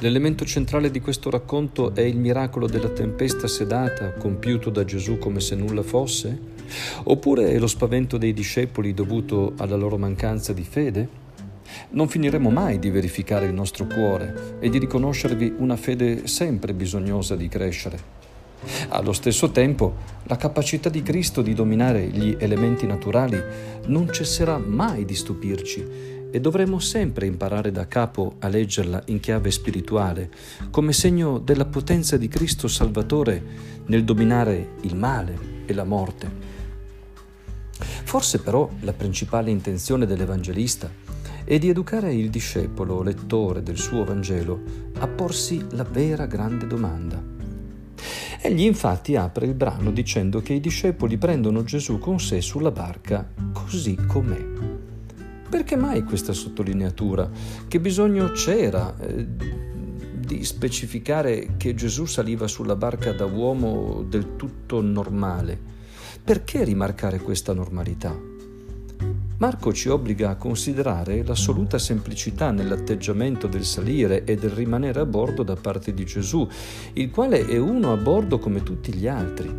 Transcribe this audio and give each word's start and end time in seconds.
L'elemento 0.00 0.44
centrale 0.44 0.92
di 0.92 1.00
questo 1.00 1.28
racconto 1.28 1.92
è 1.92 2.02
il 2.02 2.16
miracolo 2.16 2.68
della 2.68 2.90
tempesta 2.90 3.48
sedata, 3.48 4.12
compiuto 4.12 4.70
da 4.70 4.84
Gesù 4.84 5.18
come 5.18 5.40
se 5.40 5.56
nulla 5.56 5.82
fosse? 5.82 6.38
Oppure 7.02 7.50
è 7.50 7.58
lo 7.58 7.66
spavento 7.66 8.16
dei 8.16 8.32
discepoli 8.32 8.94
dovuto 8.94 9.54
alla 9.56 9.74
loro 9.74 9.98
mancanza 9.98 10.52
di 10.52 10.62
fede? 10.62 11.08
Non 11.90 12.06
finiremo 12.06 12.48
mai 12.48 12.78
di 12.78 12.90
verificare 12.90 13.46
il 13.46 13.52
nostro 13.52 13.86
cuore 13.86 14.58
e 14.60 14.68
di 14.70 14.78
riconoscervi 14.78 15.54
una 15.58 15.76
fede 15.76 16.28
sempre 16.28 16.74
bisognosa 16.74 17.34
di 17.34 17.48
crescere. 17.48 17.98
Allo 18.90 19.12
stesso 19.12 19.50
tempo, 19.50 19.96
la 20.24 20.36
capacità 20.36 20.88
di 20.88 21.02
Cristo 21.02 21.42
di 21.42 21.54
dominare 21.54 22.06
gli 22.06 22.36
elementi 22.38 22.86
naturali 22.86 23.42
non 23.86 24.12
cesserà 24.12 24.58
mai 24.58 25.04
di 25.04 25.16
stupirci 25.16 26.17
e 26.30 26.40
dovremo 26.40 26.78
sempre 26.78 27.26
imparare 27.26 27.70
da 27.72 27.86
capo 27.86 28.36
a 28.40 28.48
leggerla 28.48 29.02
in 29.06 29.20
chiave 29.20 29.50
spirituale, 29.50 30.30
come 30.70 30.92
segno 30.92 31.38
della 31.38 31.64
potenza 31.66 32.16
di 32.16 32.28
Cristo 32.28 32.68
Salvatore 32.68 33.42
nel 33.86 34.04
dominare 34.04 34.74
il 34.82 34.94
male 34.94 35.64
e 35.66 35.72
la 35.72 35.84
morte. 35.84 36.56
Forse 38.04 38.40
però 38.40 38.68
la 38.80 38.92
principale 38.92 39.50
intenzione 39.50 40.06
dell'Evangelista 40.06 40.90
è 41.44 41.58
di 41.58 41.68
educare 41.68 42.12
il 42.12 42.28
discepolo, 42.28 43.02
lettore 43.02 43.62
del 43.62 43.78
suo 43.78 44.04
Vangelo, 44.04 44.60
a 44.98 45.06
porsi 45.06 45.64
la 45.70 45.84
vera 45.84 46.26
grande 46.26 46.66
domanda. 46.66 47.22
Egli 48.40 48.62
infatti 48.62 49.16
apre 49.16 49.46
il 49.46 49.54
brano 49.54 49.90
dicendo 49.90 50.40
che 50.40 50.52
i 50.52 50.60
discepoli 50.60 51.16
prendono 51.16 51.64
Gesù 51.64 51.98
con 51.98 52.20
sé 52.20 52.40
sulla 52.40 52.70
barca 52.70 53.28
così 53.52 53.96
com'è. 54.06 54.87
Perché 55.48 55.76
mai 55.76 56.04
questa 56.04 56.34
sottolineatura? 56.34 57.30
Che 57.66 57.80
bisogno 57.80 58.32
c'era 58.32 58.94
eh, 58.98 59.26
di 60.14 60.44
specificare 60.44 61.56
che 61.56 61.74
Gesù 61.74 62.04
saliva 62.04 62.46
sulla 62.46 62.76
barca 62.76 63.12
da 63.12 63.24
uomo 63.24 64.04
del 64.06 64.36
tutto 64.36 64.82
normale? 64.82 65.58
Perché 66.22 66.64
rimarcare 66.64 67.18
questa 67.20 67.54
normalità? 67.54 68.14
Marco 69.38 69.72
ci 69.72 69.88
obbliga 69.88 70.30
a 70.30 70.36
considerare 70.36 71.24
l'assoluta 71.24 71.78
semplicità 71.78 72.50
nell'atteggiamento 72.50 73.46
del 73.46 73.64
salire 73.64 74.24
e 74.24 74.36
del 74.36 74.50
rimanere 74.50 75.00
a 75.00 75.06
bordo 75.06 75.44
da 75.44 75.54
parte 75.54 75.94
di 75.94 76.04
Gesù, 76.04 76.46
il 76.94 77.10
quale 77.10 77.46
è 77.46 77.56
uno 77.56 77.92
a 77.92 77.96
bordo 77.96 78.38
come 78.38 78.62
tutti 78.62 78.92
gli 78.92 79.06
altri. 79.06 79.50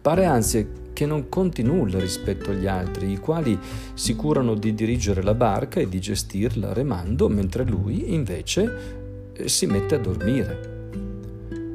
Pare 0.00 0.24
anzi 0.26 0.82
che 0.94 1.04
non 1.04 1.28
conti 1.28 1.62
nulla 1.62 1.98
rispetto 1.98 2.50
agli 2.50 2.66
altri, 2.66 3.12
i 3.12 3.18
quali 3.18 3.58
si 3.92 4.16
curano 4.16 4.54
di 4.54 4.72
dirigere 4.72 5.22
la 5.22 5.34
barca 5.34 5.80
e 5.80 5.88
di 5.90 6.00
gestirla 6.00 6.72
remando, 6.72 7.28
mentre 7.28 7.64
lui 7.64 8.14
invece 8.14 9.32
eh, 9.34 9.48
si 9.48 9.66
mette 9.66 9.96
a 9.96 9.98
dormire. 9.98 10.72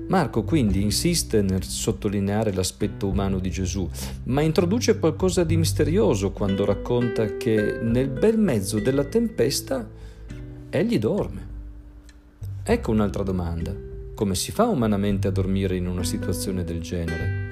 Marco 0.08 0.44
quindi 0.44 0.82
insiste 0.82 1.44
nel 1.44 1.64
sottolineare 1.64 2.52
l'aspetto 2.52 3.06
umano 3.06 3.38
di 3.38 3.52
Gesù, 3.52 3.88
ma 4.24 4.42
introduce 4.42 4.98
qualcosa 4.98 5.44
di 5.44 5.56
misterioso 5.56 6.32
quando 6.32 6.66
racconta 6.66 7.38
che 7.38 7.78
nel 7.80 8.10
bel 8.10 8.40
mezzo 8.40 8.80
della 8.80 9.04
tempesta 9.04 9.88
egli 10.72 10.98
dorme. 10.98 11.48
Ecco 12.64 12.90
un'altra 12.90 13.22
domanda. 13.22 13.72
Come 14.16 14.34
si 14.34 14.52
fa 14.52 14.66
umanamente 14.66 15.28
a 15.28 15.32
dormire 15.32 15.76
in 15.76 15.88
una 15.88 16.04
situazione 16.04 16.64
del 16.64 16.82
genere? 16.82 17.49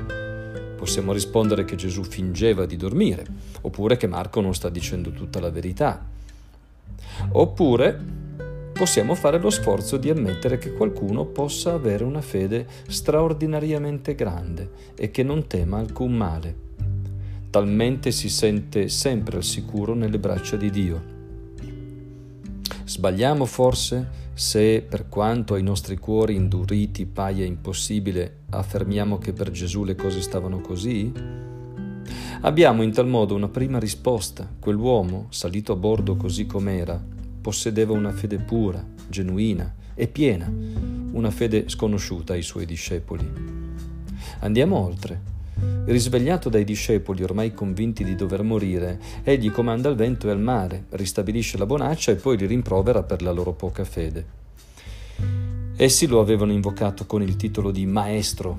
Possiamo 0.78 1.12
rispondere 1.12 1.66
che 1.66 1.76
Gesù 1.76 2.04
fingeva 2.04 2.68
di 2.68 2.78
dormire, 2.78 3.26
oppure 3.62 3.98
che 3.98 4.06
Marco 4.06 4.42
non 4.42 4.54
sta 4.54 4.70
dicendo 4.70 5.10
tutta 5.12 5.40
la 5.40 5.50
verità. 5.50 6.06
Oppure 7.32 8.00
possiamo 8.74 9.16
fare 9.16 9.40
lo 9.40 9.50
sforzo 9.50 9.98
di 9.98 10.12
ammettere 10.12 10.60
che 10.60 10.74
qualcuno 10.74 11.26
possa 11.26 11.74
avere 11.74 12.04
una 12.04 12.22
fede 12.22 12.68
straordinariamente 12.88 14.14
grande 14.14 14.70
e 14.96 15.10
che 15.10 15.24
non 15.24 15.48
tema 15.48 15.80
alcun 15.80 16.16
male. 16.16 16.56
Talmente 17.50 18.12
si 18.12 18.30
sente 18.30 18.88
sempre 18.88 19.38
al 19.38 19.44
sicuro 19.44 19.96
nelle 19.96 20.20
braccia 20.20 20.58
di 20.58 20.70
Dio. 20.70 21.17
Sbagliamo 22.88 23.44
forse 23.44 24.08
se, 24.34 24.82
per 24.82 25.10
quanto 25.10 25.56
ai 25.56 25.62
nostri 25.62 25.98
cuori 25.98 26.36
induriti 26.36 27.06
paia 27.06 27.44
impossibile, 27.44 28.44
affermiamo 28.52 29.18
che 29.18 29.34
per 29.34 29.52
Gesù 29.52 29.84
le 29.84 29.96
cose 29.96 30.22
stavano 30.22 30.62
così? 30.62 31.12
Abbiamo 32.42 32.84
in 32.84 32.94
tal 32.94 33.08
modo 33.08 33.36
una 33.36 33.50
prima 33.50 33.78
risposta. 33.78 34.50
Quell'uomo, 34.58 35.26
salito 35.32 35.74
a 35.74 35.76
bordo 35.76 36.16
così 36.16 36.46
com'era, 36.46 36.98
possedeva 37.42 37.92
una 37.92 38.14
fede 38.14 38.38
pura, 38.38 38.82
genuina 39.10 39.76
e 39.94 40.08
piena, 40.08 40.50
una 41.12 41.30
fede 41.30 41.68
sconosciuta 41.68 42.32
ai 42.32 42.42
suoi 42.42 42.66
discepoli. 42.66 43.30
Andiamo 44.40 44.78
oltre. 44.78 45.37
Risvegliato 45.86 46.50
dai 46.50 46.64
discepoli 46.64 47.24
ormai 47.24 47.54
convinti 47.54 48.04
di 48.04 48.16
dover 48.16 48.44
morire, 48.44 49.00
egli 49.24 49.50
comanda 49.50 49.88
al 49.88 49.96
vento 49.96 50.28
e 50.28 50.32
al 50.32 50.40
mare, 50.40 50.86
ristabilisce 50.90 51.58
la 51.58 51.66
bonaccia 51.66 52.12
e 52.12 52.16
poi 52.16 52.38
li 52.38 52.46
rimprovera 52.46 53.04
per 53.04 53.22
la 53.22 53.32
loro 53.32 53.54
poca 53.54 53.86
fede. 53.86 54.26
Essi 55.78 56.08
lo 56.08 56.20
avevano 56.20 56.52
invocato 56.52 57.06
con 57.06 57.22
il 57.22 57.36
titolo 57.36 57.72
di 57.72 57.86
maestro, 57.86 58.58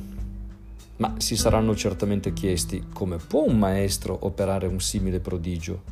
ma 0.97 1.15
si 1.19 1.37
saranno 1.37 1.77
certamente 1.77 2.33
chiesti 2.33 2.87
come 2.93 3.19
può 3.19 3.45
un 3.45 3.59
maestro 3.59 4.17
operare 4.23 4.67
un 4.67 4.81
simile 4.81 5.21
prodigio. 5.21 5.83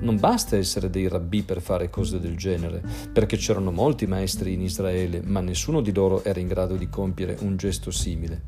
Non 0.00 0.18
basta 0.18 0.56
essere 0.56 0.90
dei 0.90 1.08
rabbì 1.08 1.42
per 1.42 1.60
fare 1.60 1.90
cose 1.90 2.20
del 2.20 2.36
genere, 2.36 2.82
perché 3.12 3.36
c'erano 3.36 3.70
molti 3.70 4.06
maestri 4.06 4.52
in 4.52 4.62
Israele, 4.62 5.22
ma 5.24 5.40
nessuno 5.40 5.80
di 5.80 5.92
loro 5.92 6.24
era 6.24 6.40
in 6.40 6.48
grado 6.48 6.76
di 6.76 6.88
compiere 6.88 7.36
un 7.40 7.56
gesto 7.56 7.90
simile. 7.90 8.42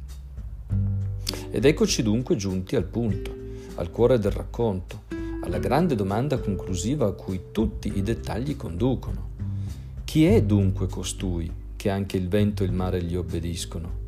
Ed 1.50 1.64
eccoci 1.64 2.02
dunque 2.02 2.36
giunti 2.36 2.76
al 2.76 2.84
punto, 2.84 3.34
al 3.76 3.90
cuore 3.90 4.18
del 4.18 4.32
racconto, 4.32 5.04
alla 5.42 5.58
grande 5.58 5.94
domanda 5.94 6.38
conclusiva 6.38 7.06
a 7.06 7.12
cui 7.12 7.40
tutti 7.52 7.90
i 7.96 8.02
dettagli 8.02 8.54
conducono. 8.54 9.30
Chi 10.04 10.26
è 10.26 10.42
dunque 10.42 10.88
costui 10.88 11.50
che 11.74 11.88
anche 11.88 12.18
il 12.18 12.28
vento 12.28 12.62
e 12.62 12.66
il 12.66 12.72
mare 12.72 13.02
gli 13.02 13.16
obbediscono? 13.16 14.07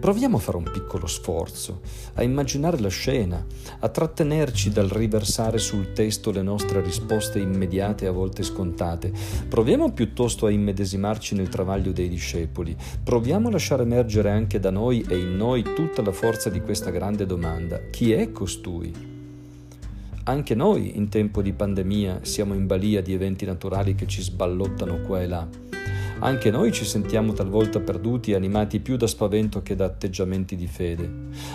Proviamo 0.00 0.36
a 0.36 0.40
fare 0.40 0.58
un 0.58 0.70
piccolo 0.70 1.06
sforzo, 1.06 1.80
a 2.14 2.22
immaginare 2.22 2.78
la 2.78 2.88
scena, 2.88 3.44
a 3.78 3.88
trattenerci 3.88 4.70
dal 4.70 4.88
riversare 4.88 5.58
sul 5.58 5.92
testo 5.92 6.30
le 6.30 6.42
nostre 6.42 6.82
risposte 6.82 7.38
immediate 7.38 8.04
e 8.04 8.08
a 8.08 8.12
volte 8.12 8.42
scontate. 8.42 9.12
Proviamo 9.48 9.92
piuttosto 9.92 10.46
a 10.46 10.50
immedesimarci 10.50 11.34
nel 11.34 11.48
travaglio 11.48 11.92
dei 11.92 12.08
discepoli. 12.08 12.76
Proviamo 13.02 13.48
a 13.48 13.52
lasciare 13.52 13.82
emergere 13.82 14.30
anche 14.30 14.60
da 14.60 14.70
noi 14.70 15.04
e 15.08 15.16
in 15.16 15.36
noi 15.36 15.62
tutta 15.62 16.02
la 16.02 16.12
forza 16.12 16.50
di 16.50 16.60
questa 16.60 16.90
grande 16.90 17.24
domanda. 17.24 17.80
Chi 17.90 18.12
è 18.12 18.30
costui? 18.30 19.12
Anche 20.26 20.54
noi 20.54 20.96
in 20.96 21.10
tempo 21.10 21.42
di 21.42 21.52
pandemia 21.52 22.20
siamo 22.22 22.54
in 22.54 22.66
balia 22.66 23.02
di 23.02 23.12
eventi 23.12 23.44
naturali 23.44 23.94
che 23.94 24.06
ci 24.06 24.22
sballottano 24.22 25.00
qua 25.00 25.20
e 25.20 25.26
là. 25.26 25.46
Anche 26.24 26.50
noi 26.50 26.72
ci 26.72 26.86
sentiamo 26.86 27.34
talvolta 27.34 27.80
perduti 27.80 28.30
e 28.30 28.34
animati 28.34 28.80
più 28.80 28.96
da 28.96 29.06
spavento 29.06 29.60
che 29.60 29.74
da 29.76 29.84
atteggiamenti 29.84 30.56
di 30.56 30.66
fede. 30.66 31.06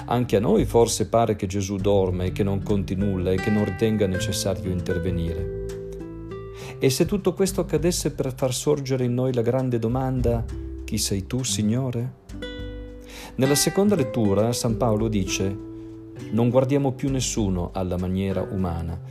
Anche 0.06 0.36
a 0.36 0.40
noi 0.40 0.66
forse 0.66 1.08
pare 1.08 1.36
che 1.36 1.48
Gesù 1.48 1.78
dorme 1.78 2.26
e 2.26 2.32
che 2.32 2.44
non 2.44 2.62
conti 2.62 2.94
nulla 2.94 3.32
e 3.32 3.38
che 3.38 3.50
non 3.50 3.66
ritenga 3.66 4.06
necessario 4.06 4.70
intervenire. 4.70 5.66
E 6.78 6.90
se 6.92 7.08
tutto 7.08 7.34
questo 7.34 7.62
accadesse 7.62 8.12
per 8.12 8.32
far 8.36 8.54
sorgere 8.54 9.06
in 9.06 9.16
noi 9.16 9.34
la 9.34 9.42
grande 9.42 9.80
domanda, 9.80 10.46
chi 10.84 11.00
sei 11.00 11.26
tu, 11.26 11.42
Signore? 11.42 12.18
Nella 13.38 13.56
seconda 13.56 13.96
lettura 13.96 14.54
San 14.54 14.78
Paolo 14.78 15.08
dice, 15.08 15.58
non 16.30 16.52
guardiamo 16.52 16.92
più 16.92 17.10
nessuno 17.10 17.72
alla 17.74 17.98
maniera 17.98 18.42
umana. 18.48 19.02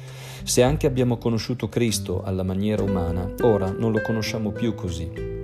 Se 0.45 0.63
anche 0.63 0.87
abbiamo 0.87 1.19
conosciuto 1.19 1.69
Cristo 1.69 2.23
alla 2.23 2.45
maniera 2.45 2.85
umana, 2.85 3.29
ora 3.41 3.73
non 3.73 3.91
lo 3.91 4.01
conosciamo 4.03 4.53
più 4.53 4.77
così. 4.77 5.38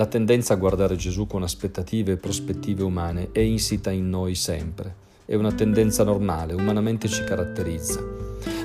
La 0.00 0.06
tendenza 0.06 0.54
a 0.54 0.56
guardare 0.56 0.96
Gesù 0.96 1.26
con 1.26 1.42
aspettative 1.42 2.12
e 2.12 2.16
prospettive 2.16 2.82
umane 2.82 3.32
è 3.32 3.40
insita 3.40 3.90
in 3.90 4.08
noi 4.08 4.34
sempre. 4.34 4.94
È 5.26 5.34
una 5.34 5.52
tendenza 5.52 6.04
normale, 6.04 6.54
umanamente 6.54 7.06
ci 7.06 7.22
caratterizza. 7.22 8.02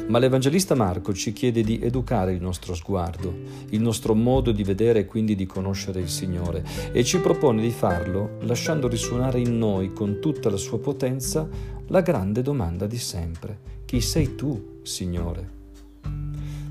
Ma 0.07 0.17
l'Evangelista 0.17 0.75
Marco 0.75 1.13
ci 1.13 1.33
chiede 1.33 1.61
di 1.61 1.81
educare 1.81 2.31
il 2.31 2.41
nostro 2.41 2.73
sguardo, 2.73 3.33
il 3.71 3.81
nostro 3.81 4.15
modo 4.15 4.53
di 4.53 4.63
vedere 4.63 4.99
e 4.99 5.05
quindi 5.07 5.35
di 5.35 5.45
conoscere 5.45 5.99
il 5.99 6.07
Signore 6.07 6.63
e 6.93 7.03
ci 7.03 7.19
propone 7.19 7.61
di 7.61 7.71
farlo 7.71 8.37
lasciando 8.43 8.87
risuonare 8.87 9.41
in 9.41 9.57
noi 9.57 9.91
con 9.91 10.21
tutta 10.21 10.49
la 10.49 10.55
sua 10.55 10.79
potenza 10.79 11.45
la 11.87 11.99
grande 11.99 12.43
domanda 12.43 12.87
di 12.87 12.97
sempre. 12.97 13.59
Chi 13.83 13.99
sei 13.99 14.35
tu, 14.35 14.79
Signore? 14.83 15.49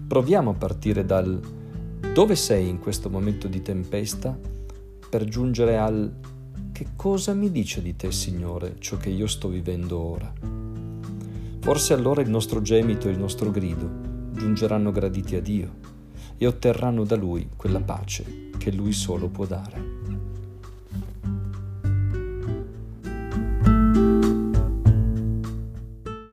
Proviamo 0.08 0.52
a 0.52 0.54
partire 0.54 1.04
dal 1.04 1.38
dove 2.14 2.36
sei 2.36 2.68
in 2.68 2.78
questo 2.78 3.10
momento 3.10 3.46
di 3.46 3.60
tempesta 3.60 4.53
per 5.14 5.26
giungere 5.26 5.78
al 5.78 6.12
che 6.72 6.86
cosa 6.96 7.34
mi 7.34 7.52
dice 7.52 7.80
di 7.80 7.94
te, 7.94 8.10
Signore, 8.10 8.74
ciò 8.80 8.96
che 8.96 9.10
io 9.10 9.28
sto 9.28 9.46
vivendo 9.46 9.96
ora? 9.96 10.32
Forse 11.60 11.94
allora 11.94 12.20
il 12.20 12.28
nostro 12.28 12.60
gemito 12.62 13.06
e 13.06 13.12
il 13.12 13.18
nostro 13.18 13.52
grido 13.52 13.88
giungeranno 14.32 14.90
graditi 14.90 15.36
a 15.36 15.40
Dio 15.40 15.72
e 16.36 16.48
otterranno 16.48 17.04
da 17.04 17.14
Lui 17.14 17.48
quella 17.54 17.80
pace 17.80 18.50
che 18.58 18.72
Lui 18.72 18.90
solo 18.90 19.28
può 19.28 19.46
dare. 19.46 20.03